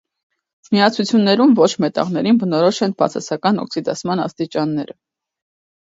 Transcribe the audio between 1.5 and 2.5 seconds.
ոչ մետաղներին